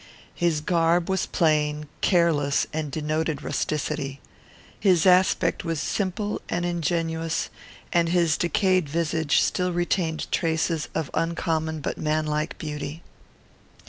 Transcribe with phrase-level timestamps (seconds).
[0.33, 4.19] His garb was plain, careless, and denoted rusticity.
[4.79, 7.51] His aspect was simple and ingenuous,
[7.93, 13.03] and his decayed visage still retained traces of uncommon but manlike beauty.